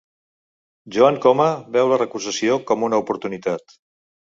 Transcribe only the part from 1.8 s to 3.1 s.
la recusació com una